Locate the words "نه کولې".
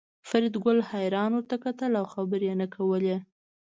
2.61-3.17